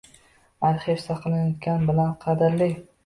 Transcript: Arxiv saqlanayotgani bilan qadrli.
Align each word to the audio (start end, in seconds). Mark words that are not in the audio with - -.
Arxiv 0.69 0.97
saqlanayotgani 1.03 1.91
bilan 1.91 2.17
qadrli. 2.25 2.71